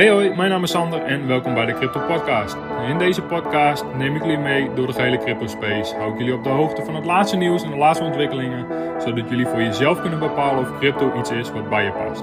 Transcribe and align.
Hey 0.00 0.10
hoi, 0.10 0.34
mijn 0.34 0.50
naam 0.50 0.62
is 0.62 0.70
Sander 0.70 1.02
en 1.02 1.26
welkom 1.26 1.54
bij 1.54 1.66
de 1.66 1.74
Crypto 1.74 2.00
Podcast. 2.06 2.56
In 2.88 2.98
deze 2.98 3.22
podcast 3.22 3.84
neem 3.96 4.16
ik 4.16 4.22
jullie 4.22 4.38
mee 4.38 4.74
door 4.74 4.86
de 4.86 4.92
gehele 4.92 5.18
crypto 5.18 5.46
space. 5.46 5.94
Hou 5.94 6.12
ik 6.12 6.18
jullie 6.18 6.34
op 6.34 6.44
de 6.44 6.48
hoogte 6.48 6.84
van 6.84 6.94
het 6.94 7.04
laatste 7.04 7.36
nieuws 7.36 7.62
en 7.62 7.70
de 7.70 7.76
laatste 7.76 8.04
ontwikkelingen, 8.04 8.66
zodat 9.02 9.28
jullie 9.28 9.46
voor 9.46 9.62
jezelf 9.62 10.00
kunnen 10.00 10.18
bepalen 10.18 10.60
of 10.60 10.78
crypto 10.78 11.18
iets 11.18 11.30
is 11.30 11.50
wat 11.50 11.68
bij 11.68 11.84
je 11.84 11.92
past. 11.92 12.22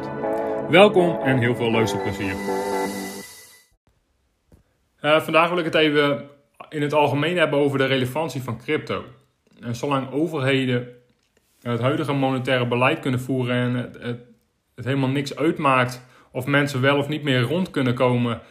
Welkom 0.69 1.19
en 1.21 1.37
heel 1.37 1.55
veel 1.55 1.71
luisterplezier. 1.71 2.33
Uh, 5.01 5.21
vandaag 5.21 5.49
wil 5.49 5.57
ik 5.57 5.65
het 5.65 5.75
even 5.75 6.29
in 6.69 6.81
het 6.81 6.93
algemeen 6.93 7.37
hebben 7.37 7.59
over 7.59 7.77
de 7.77 7.85
relevantie 7.85 8.41
van 8.41 8.57
crypto. 8.57 9.03
En 9.61 9.75
zolang 9.75 10.11
overheden 10.11 10.87
het 11.61 11.81
huidige 11.81 12.13
monetaire 12.13 12.67
beleid 12.67 12.99
kunnen 12.99 13.19
voeren 13.19 13.55
en 13.55 13.73
het 14.75 14.85
helemaal 14.85 15.09
niks 15.09 15.35
uitmaakt 15.35 16.05
of 16.37 16.45
mensen 16.45 16.81
wel 16.81 16.97
of 16.97 17.07
niet 17.07 17.23
meer 17.23 17.41
rond 17.41 17.71
kunnen 17.71 17.93
komen, 17.93 18.41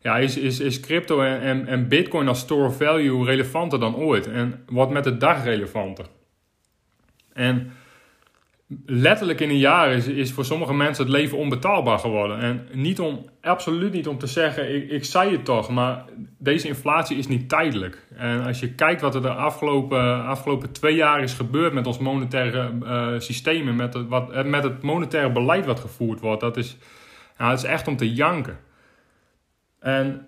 ja, 0.00 0.18
is, 0.18 0.36
is, 0.36 0.60
is 0.60 0.80
crypto 0.80 1.20
en, 1.20 1.66
en, 1.66 1.88
bitcoin 1.88 2.28
als 2.28 2.38
store 2.38 2.66
of 2.66 2.76
value 2.76 3.24
relevanter 3.24 3.80
dan 3.80 3.96
ooit. 3.96 4.26
En 4.26 4.64
wordt 4.68 4.92
met 4.92 5.04
de 5.04 5.16
dag 5.16 5.44
relevanter. 5.44 6.06
En 7.32 7.72
letterlijk 8.86 9.40
in 9.40 9.48
een 9.48 9.58
jaar 9.58 9.92
is, 9.92 10.06
is 10.06 10.32
voor 10.32 10.44
sommige 10.44 10.74
mensen 10.74 11.04
het 11.04 11.12
leven 11.12 11.38
onbetaalbaar 11.38 11.98
geworden. 11.98 12.38
En 12.38 12.66
niet 12.72 13.00
om, 13.00 13.28
absoluut 13.40 13.92
niet 13.92 14.08
om 14.08 14.18
te 14.18 14.26
zeggen, 14.26 14.74
ik, 14.74 14.90
ik 14.90 15.04
zei 15.04 15.32
het 15.32 15.44
toch, 15.44 15.70
maar 15.70 16.04
deze 16.38 16.68
inflatie 16.68 17.16
is 17.16 17.28
niet 17.28 17.48
tijdelijk. 17.48 18.06
En 18.16 18.44
als 18.44 18.60
je 18.60 18.74
kijkt 18.74 19.00
wat 19.00 19.14
er 19.14 19.22
de 19.22 19.32
afgelopen, 19.32 20.24
afgelopen 20.24 20.72
twee 20.72 20.94
jaar 20.94 21.22
is 21.22 21.32
gebeurd 21.32 21.72
met 21.72 21.86
ons 21.86 21.98
monetaire 21.98 22.72
uh, 22.82 23.08
systeem 23.18 23.68
en 23.68 23.76
met 23.76 23.94
het, 23.94 24.08
wat, 24.08 24.44
met 24.44 24.62
het 24.62 24.82
monetaire 24.82 25.32
beleid 25.32 25.66
wat 25.66 25.80
gevoerd 25.80 26.20
wordt, 26.20 26.40
dat 26.40 26.56
is, 26.56 26.76
nou, 27.42 27.54
het 27.54 27.62
is 27.62 27.70
echt 27.70 27.88
om 27.88 27.96
te 27.96 28.12
janken. 28.12 28.58
En 29.78 30.26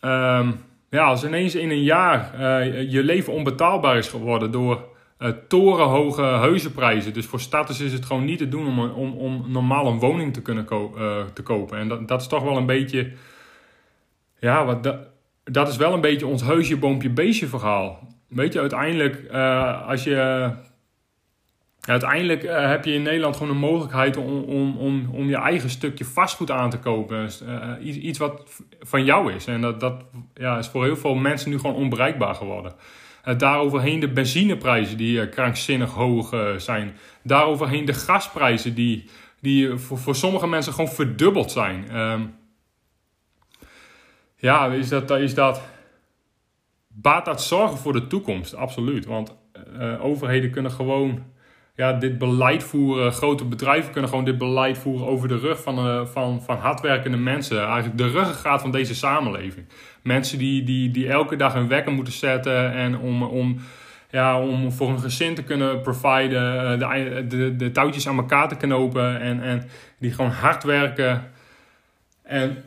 um, 0.00 0.60
ja, 0.90 1.04
als 1.04 1.24
ineens 1.24 1.54
in 1.54 1.70
een 1.70 1.82
jaar 1.82 2.34
uh, 2.34 2.90
je 2.90 3.02
leven 3.02 3.32
onbetaalbaar 3.32 3.96
is 3.96 4.08
geworden 4.08 4.50
door 4.50 4.88
uh, 5.18 5.28
torenhoge 5.48 6.22
huizenprijzen. 6.22 7.12
Dus 7.12 7.26
voor 7.26 7.40
starters 7.40 7.80
is 7.80 7.92
het 7.92 8.04
gewoon 8.04 8.24
niet 8.24 8.38
te 8.38 8.48
doen 8.48 8.66
om, 8.66 8.90
om, 8.90 9.12
om 9.12 9.44
normaal 9.48 9.86
een 9.86 9.98
woning 9.98 10.32
te 10.32 10.42
kunnen 10.42 10.66
uh, 10.70 11.24
te 11.32 11.42
kopen. 11.42 11.78
En 11.78 11.88
dat, 11.88 12.08
dat 12.08 12.20
is 12.20 12.26
toch 12.26 12.42
wel 12.42 12.56
een 12.56 12.66
beetje. 12.66 13.12
Ja, 14.38 14.64
wat 14.64 14.82
dat, 14.82 14.96
dat 15.44 15.68
is 15.68 15.76
wel 15.76 15.92
een 15.92 16.00
beetje 16.00 16.26
ons 16.26 16.42
huisje, 16.42 16.76
boompje, 16.76 17.10
beestje 17.10 17.46
verhaal. 17.46 18.08
Weet 18.28 18.52
je, 18.52 18.60
uiteindelijk, 18.60 19.30
als 19.86 20.04
je. 20.04 20.50
Uiteindelijk 21.88 22.42
heb 22.42 22.84
je 22.84 22.92
in 22.92 23.02
Nederland 23.02 23.36
gewoon 23.36 23.52
een 23.52 23.60
mogelijkheid 23.60 24.16
om, 24.16 24.42
om, 24.42 24.76
om, 24.76 25.08
om 25.12 25.28
je 25.28 25.36
eigen 25.36 25.70
stukje 25.70 26.04
vastgoed 26.04 26.50
aan 26.50 26.70
te 26.70 26.78
kopen. 26.78 27.24
Dus, 27.24 27.42
iets, 27.80 27.96
iets 27.96 28.18
wat 28.18 28.62
van 28.80 29.04
jou 29.04 29.32
is. 29.32 29.46
En 29.46 29.60
dat, 29.60 29.80
dat 29.80 30.04
ja, 30.34 30.58
is 30.58 30.68
voor 30.68 30.84
heel 30.84 30.96
veel 30.96 31.14
mensen 31.14 31.50
nu 31.50 31.58
gewoon 31.58 31.76
onbereikbaar 31.76 32.34
geworden. 32.34 32.74
Uh, 33.24 33.38
daaroverheen 33.38 34.00
de 34.00 34.08
benzineprijzen 34.08 34.96
die 34.96 35.20
uh, 35.20 35.30
krankzinnig 35.30 35.90
hoog 35.90 36.54
zijn. 36.56 36.96
Daaroverheen 37.22 37.84
de 37.84 37.94
gasprijzen 37.94 38.74
die, 38.74 39.04
die 39.40 39.76
voor, 39.76 39.98
voor 39.98 40.14
sommige 40.14 40.46
mensen 40.46 40.72
gewoon 40.72 40.90
verdubbeld 40.90 41.52
zijn. 41.52 41.96
Um, 41.96 42.34
ja, 44.36 44.66
is 44.66 44.88
dat, 44.88 45.10
is 45.10 45.34
dat. 45.34 45.62
Baat 46.88 47.24
dat 47.24 47.42
zorgen 47.42 47.78
voor 47.78 47.92
de 47.92 48.06
toekomst? 48.06 48.54
Absoluut. 48.54 49.06
Want 49.06 49.36
overheden 50.00 50.50
kunnen 50.50 50.72
gewoon 50.72 51.30
ja, 51.74 51.92
dit 51.92 52.18
beleid 52.18 52.62
voeren. 52.62 53.12
Grote 53.12 53.44
bedrijven 53.44 53.92
kunnen 53.92 54.10
gewoon 54.10 54.24
dit 54.24 54.38
beleid 54.38 54.78
voeren 54.78 55.06
over 55.06 55.28
de 55.28 55.38
rug 55.38 55.62
van, 55.62 56.08
van, 56.08 56.42
van 56.42 56.56
hardwerkende 56.56 57.16
mensen. 57.16 57.64
Eigenlijk 57.64 57.98
de 57.98 58.08
ruggengraat 58.08 58.60
van 58.60 58.70
deze 58.70 58.94
samenleving. 58.94 59.66
Mensen 60.02 60.38
die, 60.38 60.62
die, 60.62 60.90
die 60.90 61.08
elke 61.08 61.36
dag 61.36 61.54
een 61.54 61.68
wekker 61.68 61.92
moeten 61.92 62.12
zetten 62.12 62.72
en 62.72 62.98
om, 62.98 63.22
om, 63.22 63.60
ja, 64.10 64.40
om 64.40 64.72
voor 64.72 64.88
hun 64.88 65.00
gezin 65.00 65.34
te 65.34 65.42
kunnen 65.42 65.80
providen, 65.80 66.78
de, 66.78 67.26
de, 67.28 67.56
de 67.56 67.70
touwtjes 67.70 68.08
aan 68.08 68.16
elkaar 68.16 68.48
te 68.48 68.56
knopen 68.56 69.20
en, 69.20 69.42
en 69.42 69.68
die 69.98 70.12
gewoon 70.12 70.30
hard 70.30 70.64
werken. 70.64 71.30
En 72.22 72.64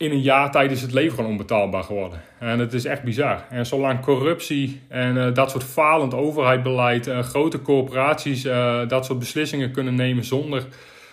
in 0.00 0.10
een 0.10 0.20
jaar 0.20 0.50
tijd 0.50 0.70
is 0.70 0.82
het 0.82 0.92
leven 0.92 1.14
gewoon 1.14 1.30
onbetaalbaar 1.30 1.82
geworden. 1.82 2.20
En 2.38 2.58
het 2.58 2.72
is 2.72 2.84
echt 2.84 3.02
bizar. 3.02 3.44
En 3.50 3.66
zolang 3.66 4.00
corruptie 4.00 4.80
en 4.88 5.16
uh, 5.16 5.34
dat 5.34 5.50
soort 5.50 5.64
falend 5.64 6.14
overheidsbeleid, 6.14 7.06
uh, 7.06 7.18
grote 7.18 7.62
corporaties 7.62 8.44
uh, 8.44 8.88
dat 8.88 9.04
soort 9.06 9.18
beslissingen 9.18 9.72
kunnen 9.72 9.94
nemen 9.94 10.24
zonder 10.24 10.64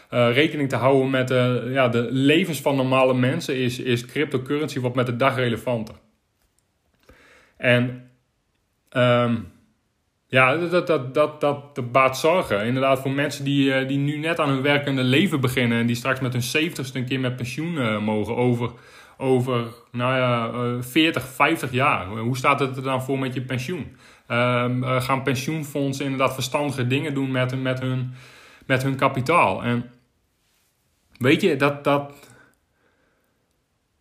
rekening 0.10 0.70
te 0.70 0.76
houden 0.76 1.10
met 1.10 1.30
ja, 1.70 1.88
de 1.88 2.08
levens 2.12 2.62
van 2.62 2.76
normale 2.76 3.14
mensen, 3.14 3.56
is, 3.56 3.80
is 3.80 4.06
cryptocurrency 4.06 4.80
wat 4.80 4.96
met 4.96 5.06
de 5.06 5.16
dag 5.16 5.36
relevanter. 5.36 5.96
En 7.58 8.10
um, 8.92 9.52
ja, 10.28 10.56
dat, 10.56 10.88
dat, 10.88 11.14
dat, 11.14 11.42
dat, 11.42 11.76
dat 11.76 11.92
baat 11.92 12.18
zorgen. 12.18 12.66
Inderdaad, 12.66 13.00
voor 13.00 13.12
mensen 13.12 13.46
die, 13.46 13.82
uh, 13.82 13.88
die 13.88 13.98
nu 13.98 14.18
net 14.18 14.40
aan 14.40 14.50
hun 14.50 14.62
werkende 14.62 15.04
leven 15.04 15.40
beginnen 15.40 15.80
en 15.80 15.88
die 15.88 15.96
straks 15.96 16.20
met 16.20 16.34
hun 16.34 16.42
zeventigste 16.42 16.98
een 16.98 17.06
keer 17.06 17.20
met 17.20 17.36
pensioen 17.36 18.04
mogen 18.04 18.36
over, 18.36 18.72
over 19.18 19.64
nou 19.92 20.16
ja, 20.16 20.52
40, 20.82 21.28
50 21.28 21.72
jaar. 21.72 22.08
Hoe 22.08 22.38
staat 22.38 22.60
het 22.60 22.78
er 22.78 22.84
dan 22.84 23.04
voor 23.04 23.20
met 23.20 23.34
je 23.34 23.42
pensioen? 23.42 23.96
Um, 24.32 24.84
gaan 24.84 25.24
pensioenfondsen 25.24 26.06
inderdaad 26.06 26.34
verstandige 26.34 26.88
dingen 26.88 27.14
doen 27.14 27.32
met, 27.32 27.62
met, 27.62 27.80
hun, 27.80 28.14
met 28.66 28.84
hun 28.84 28.96
kapitaal? 28.96 29.64
En 29.64 29.90
Weet 31.18 31.42
je, 31.42 31.56
dat, 31.56 31.84
dat... 31.84 32.14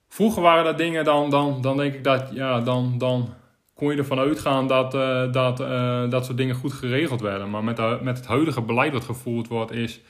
Vroeger 0.08 0.42
waren 0.42 0.64
dat 0.64 0.78
dingen, 0.78 1.04
dan, 1.04 1.30
dan, 1.30 1.60
dan 1.60 1.76
denk 1.76 1.94
ik 1.94 2.04
dat, 2.04 2.28
ja, 2.32 2.60
dan, 2.60 2.98
dan 2.98 3.34
kon 3.76 3.90
je 3.90 3.98
ervan 3.98 4.18
uitgaan 4.18 4.66
dat, 4.66 4.94
uh, 4.94 5.32
dat, 5.32 5.60
uh, 5.60 6.10
dat 6.10 6.24
soort 6.24 6.36
dingen 6.36 6.54
goed 6.54 6.72
geregeld 6.72 7.20
werden. 7.20 7.50
Maar 7.50 7.64
met, 7.64 7.76
de, 7.76 7.98
met 8.02 8.16
het 8.16 8.26
huidige 8.26 8.62
beleid 8.62 8.92
wat 8.92 9.04
gevoerd 9.04 9.48
wordt, 9.48 9.72
is, 9.72 10.00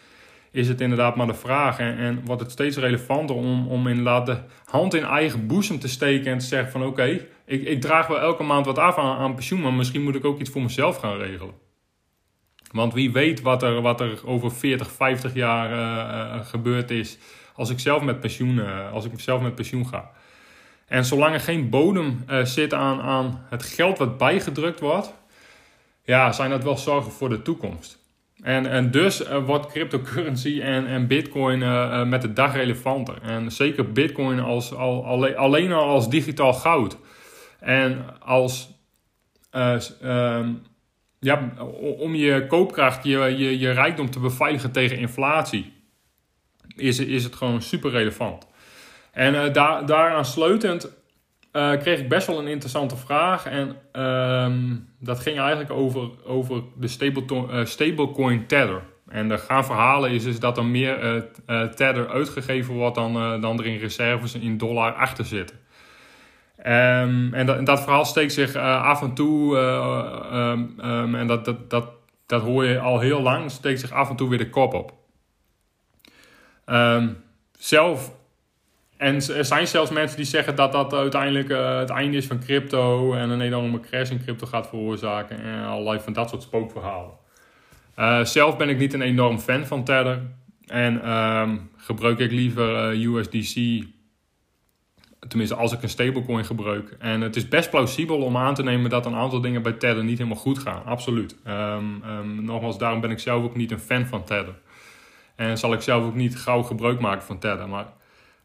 is 0.50 0.68
het 0.68 0.80
inderdaad 0.80 1.16
maar 1.16 1.26
de 1.26 1.34
vraag. 1.34 1.78
En, 1.78 1.96
en 1.96 2.24
wordt 2.24 2.42
het 2.42 2.50
steeds 2.50 2.76
relevanter 2.76 3.36
om, 3.36 3.68
om 3.68 3.86
inderdaad 3.86 4.26
de 4.26 4.38
hand 4.64 4.94
in 4.94 5.04
eigen 5.04 5.46
boezem 5.46 5.78
te 5.78 5.88
steken 5.88 6.32
en 6.32 6.38
te 6.38 6.44
zeggen 6.44 6.70
van 6.70 6.84
oké, 6.84 7.26
ik, 7.44 7.62
ik 7.62 7.80
draag 7.80 8.06
wel 8.06 8.20
elke 8.20 8.42
maand 8.42 8.66
wat 8.66 8.78
af 8.78 8.98
aan, 8.98 9.34
pensioen, 9.34 9.60
maar 9.60 9.72
misschien 9.72 10.02
moet 10.02 10.14
ik 10.14 10.24
ook 10.24 10.40
iets 10.40 10.50
voor 10.50 10.62
mezelf 10.62 10.96
gaan 10.96 11.16
regelen. 11.16 11.54
Want 12.72 12.94
wie 12.94 13.12
weet 13.12 13.40
wat 13.42 13.62
er, 13.62 13.80
wat 13.80 14.00
er 14.00 14.26
over 14.26 14.52
40, 14.52 14.90
50 14.90 15.34
jaar 15.34 16.44
gebeurd 16.44 16.90
is 16.90 17.18
als 17.54 17.70
ik 17.70 17.78
zelf 17.78 18.02
met 18.02 18.20
pensioen, 18.20 18.60
als 18.92 19.04
ik 19.04 19.20
zelf 19.20 19.42
met 19.42 19.54
pensioen 19.54 19.86
ga. 19.86 20.10
En 20.86 21.04
zolang 21.04 21.34
er 21.34 21.40
geen 21.40 21.70
bodem 21.70 22.24
zit 22.42 22.74
aan, 22.74 23.00
aan 23.00 23.44
het 23.48 23.62
geld 23.62 23.98
wat 23.98 24.18
bijgedrukt 24.18 24.80
wordt, 24.80 25.14
ja, 26.04 26.32
zijn 26.32 26.50
dat 26.50 26.64
wel 26.64 26.76
zorgen 26.76 27.12
voor 27.12 27.28
de 27.28 27.42
toekomst. 27.42 27.98
En, 28.42 28.66
en 28.66 28.90
dus 28.90 29.22
wordt 29.44 29.66
cryptocurrency 29.66 30.60
en, 30.60 30.86
en 30.86 31.06
bitcoin 31.06 31.58
met 32.08 32.22
de 32.22 32.32
dag 32.32 32.54
relevanter. 32.54 33.22
En 33.22 33.52
zeker 33.52 33.92
bitcoin 33.92 34.40
als, 34.40 34.74
al, 34.74 35.04
alleen, 35.04 35.36
alleen 35.36 35.72
al 35.72 35.88
als 35.88 36.08
digitaal 36.08 36.52
goud. 36.52 36.96
En 37.60 38.20
als 38.20 38.70
ehm, 39.50 40.52
ja, 41.20 41.52
om 41.98 42.14
je 42.14 42.46
koopkracht, 42.46 43.04
je, 43.04 43.18
je, 43.18 43.58
je 43.58 43.70
rijkdom 43.70 44.10
te 44.10 44.20
beveiligen 44.20 44.72
tegen 44.72 44.98
inflatie, 44.98 45.72
is, 46.76 46.98
is 46.98 47.24
het 47.24 47.34
gewoon 47.34 47.62
super 47.62 47.90
relevant. 47.90 48.46
En 49.16 49.34
uh, 49.34 49.52
daar, 49.52 49.86
daaraan 49.86 50.24
sleutend 50.24 50.84
uh, 51.52 51.76
kreeg 51.76 51.98
ik 51.98 52.08
best 52.08 52.26
wel 52.26 52.38
een 52.38 52.46
interessante 52.46 52.96
vraag. 52.96 53.46
En 53.46 53.76
uh, 53.92 54.76
dat 54.98 55.20
ging 55.20 55.38
eigenlijk 55.38 55.70
over, 55.70 56.08
over 56.24 56.62
de 56.76 57.10
uh, 57.30 57.64
stablecoin 57.64 58.46
Tether. 58.46 58.82
En 59.08 59.28
de 59.28 59.38
gaan 59.38 59.64
verhalen 59.64 60.10
is, 60.10 60.24
is 60.24 60.40
dat 60.40 60.56
er 60.56 60.64
meer 60.64 61.24
Tether 61.46 62.08
uitgegeven 62.08 62.74
wordt 62.74 62.94
dan, 62.94 63.40
dan 63.40 63.58
er 63.58 63.66
in 63.66 63.78
reserves 63.78 64.34
in 64.34 64.58
dollar 64.58 64.92
achter 64.92 65.24
zitten. 65.24 65.56
Um, 66.58 67.34
en, 67.34 67.46
dat, 67.46 67.56
en, 67.56 67.64
dat, 67.64 67.82
verhaal 67.82 68.04
steekt 68.04 68.32
zich 68.32 68.56
af 68.56 69.02
en 69.02 69.14
toe, 69.14 69.56
um, 70.78 71.14
en 71.14 71.26
dat, 71.26 71.44
dat, 71.44 71.70
dat, 71.70 71.88
dat 72.26 72.42
hoor 72.42 72.64
je 72.64 72.78
al 72.78 73.00
heel 73.00 73.22
lang, 73.22 73.50
steekt 73.50 73.80
zich 73.80 73.92
af 73.92 74.10
en 74.10 74.16
toe 74.16 74.28
weer 74.28 74.38
de 74.38 74.50
kop 74.50 74.74
op. 74.74 74.92
zelf, 77.58 78.15
en 78.96 79.14
er 79.14 79.44
zijn 79.44 79.66
zelfs 79.66 79.90
mensen 79.90 80.16
die 80.16 80.26
zeggen 80.26 80.56
dat 80.56 80.72
dat 80.72 80.94
uiteindelijk 80.94 81.48
uh, 81.48 81.78
het 81.78 81.90
einde 81.90 82.16
is 82.16 82.26
van 82.26 82.38
crypto 82.38 83.14
en 83.14 83.30
een 83.30 83.40
enorme 83.40 83.80
crash 83.80 84.10
in 84.10 84.22
crypto 84.22 84.46
gaat 84.46 84.68
veroorzaken 84.68 85.42
en 85.42 85.64
allerlei 85.64 86.00
van 86.00 86.12
dat 86.12 86.28
soort 86.28 86.42
spookverhalen. 86.42 87.14
zelf 88.26 88.56
ben 88.56 88.68
ik 88.68 88.78
niet 88.78 88.94
een 88.94 89.02
enorm 89.02 89.38
fan 89.38 89.66
van 89.66 89.84
Tether 89.84 90.22
en 90.66 91.00
gebruik 91.76 92.18
ik 92.18 92.30
liever 92.30 92.90
USDC 92.90 93.84
Tenminste, 95.28 95.56
als 95.56 95.72
ik 95.72 95.82
een 95.82 95.88
stablecoin 95.88 96.44
gebruik. 96.44 96.96
En 96.98 97.20
het 97.20 97.36
is 97.36 97.48
best 97.48 97.70
plausibel 97.70 98.22
om 98.22 98.36
aan 98.36 98.54
te 98.54 98.62
nemen 98.62 98.90
dat 98.90 99.06
een 99.06 99.14
aantal 99.14 99.40
dingen 99.40 99.62
bij 99.62 99.72
Tether 99.72 100.04
niet 100.04 100.18
helemaal 100.18 100.40
goed 100.40 100.58
gaan. 100.58 100.84
Absoluut. 100.84 101.36
Um, 101.46 102.02
um, 102.08 102.44
nogmaals, 102.44 102.78
daarom 102.78 103.00
ben 103.00 103.10
ik 103.10 103.18
zelf 103.18 103.44
ook 103.44 103.56
niet 103.56 103.70
een 103.70 103.78
fan 103.78 104.06
van 104.06 104.24
Tether. 104.24 104.54
En 105.36 105.58
zal 105.58 105.72
ik 105.72 105.80
zelf 105.80 106.04
ook 106.04 106.14
niet 106.14 106.38
gauw 106.38 106.62
gebruik 106.62 107.00
maken 107.00 107.26
van 107.26 107.38
Tether. 107.38 107.68
Maar 107.68 107.86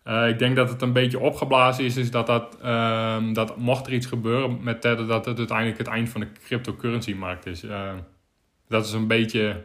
Uh, 0.08 0.28
ik 0.28 0.40
denk 0.40 0.56
dat 0.56 0.70
het 0.70 0.82
een 0.82 0.94
beetje 0.94 1.20
opgeblazen 1.20 1.86
is, 1.86 1.98
is 1.98 2.12
dat, 2.12 2.28
dat, 2.28 2.58
uh, 2.64 3.18
dat 3.34 3.58
mocht 3.58 3.88
er 3.88 3.94
iets 3.94 4.06
gebeuren 4.06 4.64
met 4.64 4.82
Tether, 4.82 5.08
dat 5.08 5.26
het 5.26 5.38
uiteindelijk 5.38 5.78
het 5.78 5.88
eind 5.88 6.10
van 6.10 6.22
de 6.22 6.28
cryptocurrency 6.44 7.14
markt 7.14 7.46
is. 7.46 7.64
Uh, 7.64 7.90
dat 8.68 8.86
is 8.86 8.94
een 8.94 9.08
beetje 9.08 9.64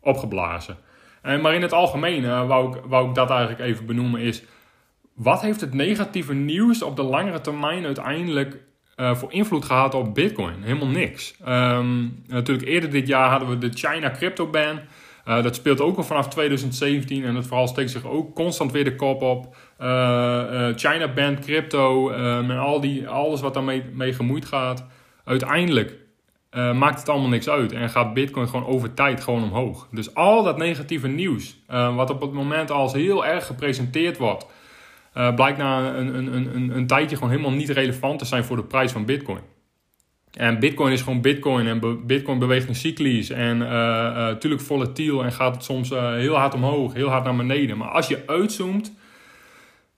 opgeblazen. 0.00 0.76
maar 1.22 1.54
in 1.54 1.62
het 1.62 1.72
algemeen 1.72 2.46
wou, 2.46 2.76
ik, 2.76 2.82
wou 2.84 3.08
ik 3.08 3.14
dat 3.14 3.30
eigenlijk 3.30 3.60
even 3.60 3.86
benoemen 3.86 4.20
is, 4.20 4.42
wat 5.14 5.40
heeft 5.40 5.60
het 5.60 5.74
negatieve 5.74 6.34
nieuws 6.34 6.82
op 6.82 6.96
de 6.96 7.02
langere 7.02 7.40
termijn 7.40 7.84
uiteindelijk 7.84 8.56
voor 8.96 9.32
invloed 9.32 9.64
gehad 9.64 9.94
op 9.94 10.14
Bitcoin? 10.14 10.62
Helemaal 10.62 10.88
niks. 10.88 11.34
Um, 11.48 12.22
natuurlijk 12.26 12.68
eerder 12.68 12.90
dit 12.90 13.06
jaar 13.06 13.30
hadden 13.30 13.48
we 13.48 13.58
de 13.58 13.70
China 13.72 14.10
crypto 14.10 14.46
ban. 14.46 14.80
Uh, 15.28 15.42
dat 15.42 15.54
speelt 15.54 15.80
ook 15.80 15.96
al 15.96 16.02
vanaf 16.02 16.28
2017 16.28 17.24
en 17.24 17.34
het 17.34 17.46
verhaal 17.46 17.68
steekt 17.68 17.90
zich 17.90 18.04
ook 18.04 18.34
constant 18.34 18.72
weer 18.72 18.84
de 18.84 18.96
kop 18.96 19.22
op. 19.22 19.56
Uh, 19.80 19.86
uh, 20.52 20.68
China 20.76 21.12
band 21.12 21.38
crypto 21.38 22.10
en 22.10 22.50
al 22.50 22.80
die, 22.80 23.08
alles 23.08 23.40
wat 23.40 23.54
daarmee 23.54 23.84
mee 23.92 24.12
gemoeid 24.12 24.44
gaat. 24.44 24.84
Uiteindelijk 25.24 25.96
maakt 26.74 26.98
het 26.98 27.08
allemaal 27.08 27.28
niks 27.28 27.48
uit 27.48 27.72
en 27.72 27.90
gaat 27.90 28.14
Bitcoin 28.14 28.48
gewoon 28.48 28.66
over 28.66 28.94
tijd 28.94 29.20
gewoon 29.20 29.42
omhoog. 29.42 29.88
Dus 29.90 30.14
al 30.14 30.42
dat 30.42 30.56
negatieve 30.56 31.08
nieuws, 31.08 31.56
wat 31.66 32.10
op 32.10 32.20
het 32.20 32.32
moment 32.32 32.70
als 32.70 32.92
heel 32.92 33.26
erg 33.26 33.46
gepresenteerd 33.46 34.16
wordt, 34.16 34.46
blijkt 35.12 35.58
na 35.58 35.94
een, 35.94 36.14
een, 36.14 36.54
een, 36.54 36.76
een 36.76 36.86
tijdje 36.86 37.16
gewoon 37.16 37.30
helemaal 37.30 37.52
niet 37.52 37.68
relevant 37.68 38.18
te 38.18 38.24
zijn 38.24 38.44
voor 38.44 38.56
de 38.56 38.64
prijs 38.64 38.92
van 38.92 39.04
Bitcoin. 39.04 39.40
En 40.32 40.58
Bitcoin 40.58 40.92
is 40.92 41.02
gewoon 41.02 41.20
Bitcoin 41.20 41.66
en 41.66 42.06
Bitcoin 42.06 42.38
beweegt 42.38 42.68
in 42.68 42.74
cyclies 42.74 43.30
en 43.30 43.58
natuurlijk 43.58 44.44
uh, 44.44 44.66
uh, 44.66 44.66
volatiel 44.66 45.24
en 45.24 45.32
gaat 45.32 45.54
het 45.54 45.64
soms 45.64 45.90
uh, 45.90 46.12
heel 46.12 46.36
hard 46.36 46.54
omhoog, 46.54 46.92
heel 46.92 47.08
hard 47.08 47.24
naar 47.24 47.36
beneden. 47.36 47.78
Maar 47.78 47.88
als 47.88 48.08
je 48.08 48.22
uitzoomt, 48.26 48.92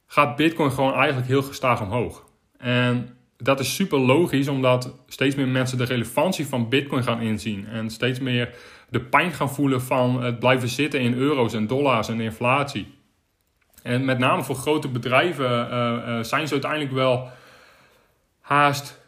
gaat 0.07 0.37
Bitcoin 0.37 0.71
gewoon 0.71 0.95
eigenlijk 0.95 1.27
heel 1.27 1.43
gestaag 1.43 1.83
omhoog. 1.83 2.25
En 2.59 3.17
dat 3.37 3.61
is 3.61 3.75
super 3.75 3.99
logisch, 3.99 4.49
omdat 4.49 4.95
steeds 5.07 5.35
meer 5.35 5.49
mensen 5.49 5.79
de 5.79 5.85
relevantie 5.85 6.47
van 6.47 6.69
Bitcoin 6.69 7.03
gaan 7.03 7.21
inzien 7.21 7.67
en 7.67 7.91
steeds 7.91 8.19
meer 8.19 8.55
de 8.89 9.01
pijn 9.01 9.33
gaan 9.33 9.51
voelen 9.51 9.83
van 9.83 10.23
het 10.23 10.39
blijven 10.39 10.69
zitten 10.69 11.01
in 11.01 11.15
euro's 11.15 11.55
en 11.55 11.67
dollars 11.67 12.09
en 12.09 12.21
inflatie. 12.21 12.95
En 13.83 14.05
met 14.05 14.19
name 14.19 14.43
voor 14.43 14.55
grote 14.55 14.89
bedrijven 14.89 16.25
zijn 16.25 16.47
ze 16.47 16.53
uiteindelijk 16.53 16.93
wel 16.93 17.29
haast 18.41 19.01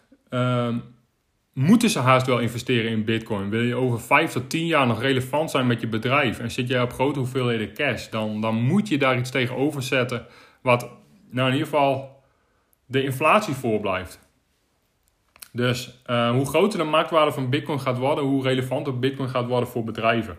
moeten 1.53 1.91
ze 1.91 1.99
haast 1.99 2.27
wel 2.27 2.39
investeren 2.39 2.91
in 2.91 3.05
Bitcoin. 3.05 3.51
Wil 3.51 3.63
je 3.63 3.75
over 3.75 4.01
5 4.01 4.33
tot 4.33 4.51
10 4.51 4.67
jaar 4.67 4.87
nog 4.87 5.01
relevant 5.01 5.51
zijn 5.51 5.67
met 5.67 5.81
je 5.81 5.87
bedrijf 5.87 6.39
en 6.39 6.51
zit 6.51 6.69
jij 6.69 6.83
op 6.83 6.93
grote 6.93 7.19
hoeveelheden 7.19 7.75
cash, 7.75 8.09
dan, 8.09 8.41
dan 8.41 8.55
moet 8.55 8.89
je 8.89 8.99
daar 8.99 9.19
iets 9.19 9.31
tegenover 9.31 9.83
zetten 9.83 10.27
wat 10.63 10.91
nou 11.31 11.49
in 11.49 11.55
ieder 11.55 11.69
geval 11.69 12.23
de 12.87 13.03
inflatie 13.03 13.55
voorblijft. 13.55 14.21
Dus 15.53 16.03
uh, 16.07 16.31
hoe 16.31 16.47
groter 16.47 16.79
de 16.79 16.85
marktwaarde 16.85 17.33
van 17.33 17.51
Bitcoin 17.51 17.81
gaat 17.81 17.99
worden, 17.99 18.25
hoe 18.25 18.43
relevanter 18.43 18.99
Bitcoin 18.99 19.29
gaat 19.29 19.47
worden 19.47 19.69
voor 19.69 19.85
bedrijven. 19.85 20.37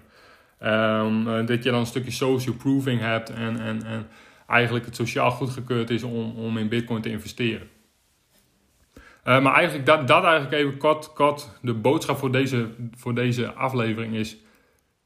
Um, 0.63 1.45
dat 1.45 1.63
je 1.63 1.71
dan 1.71 1.79
een 1.79 1.85
stukje 1.85 2.11
social 2.11 2.55
proofing 2.55 2.99
hebt 2.99 3.29
en, 3.29 3.59
en, 3.59 3.83
en 3.83 4.07
eigenlijk 4.47 4.85
het 4.85 4.95
sociaal 4.95 5.31
goedgekeurd 5.31 5.89
is 5.89 6.03
om, 6.03 6.31
om 6.31 6.57
in 6.57 6.69
Bitcoin 6.69 7.01
te 7.01 7.09
investeren. 7.09 7.67
Uh, 9.25 9.41
maar 9.41 9.53
eigenlijk 9.53 9.85
dat, 9.85 10.07
dat 10.07 10.23
eigenlijk 10.23 10.53
even 10.53 10.77
kort, 10.77 11.13
kort 11.13 11.49
de 11.61 11.73
boodschap 11.73 12.17
voor 12.17 12.31
deze, 12.31 12.67
voor 12.97 13.13
deze 13.13 13.53
aflevering 13.53 14.15
is... 14.15 14.37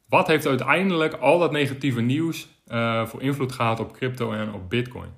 Wat 0.10 0.28
heeft 0.28 0.48
uiteindelijk 0.48 1.14
al 1.14 1.40
dat 1.40 1.52
negatieve 1.52 2.02
nieuws 2.02 2.48
uh, 2.68 3.06
voor 3.06 3.22
invloed 3.22 3.52
gehad 3.52 3.80
op 3.80 3.94
crypto 3.94 4.32
en 4.32 4.54
op 4.54 4.70
bitcoin? 4.70 5.10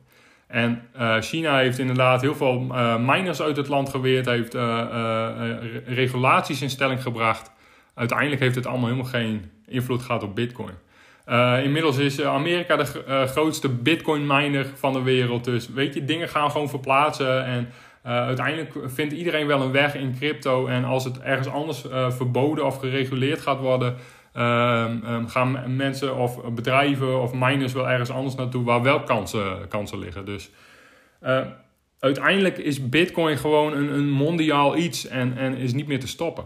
En 0.48 0.81
uh, 1.00 1.19
China 1.19 1.57
heeft 1.57 1.80
inderdaad 1.80 2.22
heel 2.22 2.36
veel 2.36 2.60
miners 3.00 3.42
uit 3.42 3.57
het 3.57 3.68
land 3.68 3.90
geweerd, 3.90 4.25
heeft 4.25 4.54
regulaties 5.86 6.62
in 6.62 6.69
stelling 6.69 7.01
gebracht. 7.01 7.51
Uiteindelijk 7.94 8.42
heeft 8.42 8.56
het 8.56 8.66
allemaal 8.66 8.90
helemaal 8.90 9.12
geen 9.12 9.51
invloed 9.66 10.01
gehad 10.01 10.24
op 10.24 10.36
bitcoin. 10.36 10.74
inmiddels 11.63 11.98
is 11.98 12.22
Amerika 12.22 12.75
de 12.75 13.25
grootste 13.28 13.69
bitcoin 13.69 14.28
miner 14.28 14.66
van 14.75 14.94
de 14.94 15.01
wereld. 15.01 15.44
Dus 15.44 15.69
weet 15.69 15.94
je, 15.94 16.06
dingen 16.06 16.30
gaan 16.30 16.51
gewoon 16.51 16.69
verplaatsen 16.69 17.46
en 17.46 17.69
uh, 18.06 18.12
uiteindelijk 18.12 18.74
vindt 18.86 19.13
iedereen 19.13 19.48
wel 19.48 19.62
een 19.62 19.72
weg 19.72 19.96
in 19.96 20.16
crypto. 20.18 20.68
En 20.68 20.84
als 20.84 21.04
het 21.04 21.19
ergens 21.19 21.48
anders 21.48 21.86
uh, 21.86 22.12
verboden 22.12 22.66
of 22.66 22.78
gereguleerd 22.78 23.42
gaat 23.42 23.60
worden, 23.60 23.96
uh, 24.36 24.86
um, 25.07 25.28
gaan 25.28 25.75
mensen 25.75 26.16
of 26.16 26.54
bedrijven 26.54 27.22
of 27.22 27.34
miners 27.34 27.74
wel 27.74 27.90
ergens 27.90 28.10
anders 28.10 28.36
naartoe 28.36 28.63
waar 28.63 28.81
wel 28.81 29.04
kansen, 29.04 29.68
kansen 29.68 30.00
liggen. 30.00 30.25
Dus 30.25 30.50
uh, 31.24 31.46
uiteindelijk 32.00 32.57
is 32.57 32.90
Bitcoin 32.90 33.38
gewoon 33.38 33.74
een, 33.74 33.94
een 33.94 34.10
mondiaal 34.10 34.78
iets 34.78 35.07
en, 35.07 35.38
en 35.38 35.57
is 35.57 35.74
niet 35.74 35.88
meer 35.88 36.00
te 36.00 36.07
stoppen. 36.07 36.46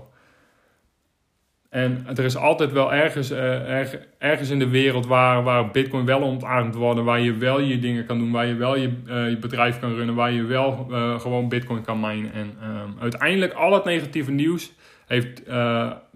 En 1.74 2.06
er 2.16 2.24
is 2.24 2.38
altijd 2.38 2.72
wel 2.72 2.94
ergens, 2.94 3.32
uh, 3.32 3.94
ergens 4.18 4.50
in 4.50 4.60
de 4.60 4.70
wereld 4.70 5.06
waar, 5.06 5.44
waar 5.44 5.72
Bitcoin 5.72 6.06
wel 6.06 6.22
ontarmd 6.22 6.76
wordt, 6.76 7.00
waar 7.00 7.20
je 7.20 7.38
wel 7.38 7.60
je 7.60 7.80
dingen 7.80 8.06
kan 8.06 8.18
doen, 8.18 8.32
waar 8.32 8.46
je 8.46 8.56
wel 8.56 8.76
je, 8.76 8.90
je 9.06 9.38
bedrijf 9.40 9.80
kan 9.80 9.96
runnen, 9.96 10.16
waar 10.16 10.32
je 10.32 10.44
wel 10.44 10.88
uh, 10.90 11.20
gewoon 11.20 11.50
Bitcoin 11.50 11.84
kan 11.84 12.00
minen. 12.00 12.34
En 12.34 12.58
um, 12.64 12.96
uiteindelijk 13.00 13.54
al 13.54 13.74
het 13.74 13.84
negatieve 13.84 14.32
nieuws 14.32 14.72
heeft 15.06 15.44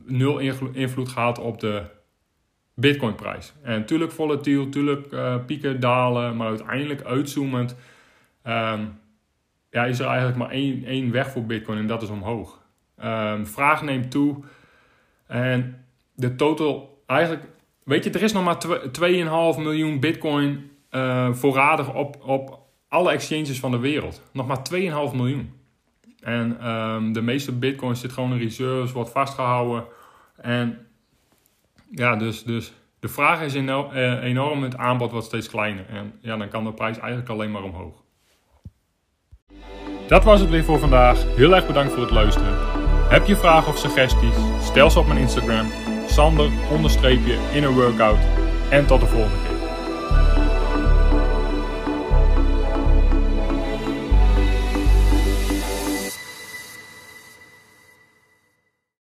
nul 0.06 0.40
invloed 0.72 1.10
gehad 1.10 1.40
op 1.40 1.60
de 1.60 1.82
Bitcoinprijs. 2.76 3.54
En 3.64 3.80
natuurlijk 3.80 4.12
volatiel, 4.12 4.66
natuurlijk 4.66 5.16
pieken, 5.46 5.80
dalen, 5.80 6.36
maar 6.36 6.48
uiteindelijk 6.48 7.04
uitzoomend 7.04 7.76
um, 8.48 9.00
ja, 9.70 9.86
is 9.86 10.00
er 10.00 10.08
eigenlijk 10.08 10.38
maar 10.38 10.50
één, 10.50 10.84
één 10.86 11.12
weg 11.12 11.30
voor 11.30 11.46
Bitcoin 11.46 11.78
en 11.78 11.88
dat 11.88 12.02
is 12.02 12.10
omhoog. 12.10 12.66
Um, 13.04 13.48
vraag 13.48 13.82
neemt 13.82 14.12
toe. 14.12 14.44
En 15.28 15.86
de 16.16 16.36
total, 16.36 17.04
eigenlijk, 17.06 17.44
weet 17.84 18.04
je, 18.04 18.10
er 18.10 18.24
is 18.24 18.34
nog 18.34 18.44
maar 18.44 18.64
2,5 19.56 19.62
miljoen 19.62 20.00
bitcoin 20.00 20.72
uh, 20.92 21.34
voorradig 21.34 21.94
op, 21.94 22.24
op 22.24 22.60
alle 22.88 23.12
exchanges 23.12 23.60
van 23.60 23.72
de 23.72 23.80
wereld. 23.80 24.22
Nog 24.34 24.48
maar 24.48 24.60
2,5 24.74 25.16
miljoen. 25.16 25.56
En 26.20 26.70
um, 26.70 27.14
de 27.14 27.22
meeste 27.22 27.52
bitcoin 27.52 27.96
zit 27.96 28.12
gewoon 28.12 28.32
in 28.32 28.38
reserves, 28.38 28.92
wordt 28.92 29.10
vastgehouden. 29.10 29.86
En 30.36 30.88
ja, 31.92 32.16
dus, 32.16 32.44
dus 32.44 32.74
de 33.00 33.08
vraag 33.08 33.42
is 33.42 33.54
enorm, 33.54 33.96
uh, 33.96 34.24
enorm, 34.24 34.64
het 34.64 34.78
aanbod 34.78 35.12
wordt 35.12 35.26
steeds 35.26 35.50
kleiner. 35.50 35.86
En 35.90 36.14
ja, 36.22 36.38
dan 36.38 36.50
kan 36.50 36.64
de 36.64 36.74
prijs 36.74 36.98
eigenlijk 36.98 37.30
alleen 37.30 37.52
maar 37.52 37.64
omhoog. 37.64 38.04
Dat 40.08 40.24
was 40.24 40.40
het 40.40 40.50
weer 40.50 40.64
voor 40.64 40.80
vandaag. 40.80 41.36
Heel 41.36 41.56
erg 41.56 41.68
bedankt 41.68 41.94
voor 41.94 42.02
het 42.02 42.12
luisteren. 42.12 42.77
Heb 43.10 43.26
je 43.26 43.36
vragen 43.36 43.72
of 43.72 43.78
suggesties? 43.78 44.36
Stel 44.64 44.92
ze 44.92 45.00
op 45.00 45.08
mijn 45.08 45.20
Instagram, 45.20 45.72
sander 46.08 46.50
inner 47.54 47.74
workout. 47.74 48.20
En 48.70 48.86
tot 48.86 49.00
de 49.00 49.08
volgende 49.08 49.38
keer. 49.44 49.47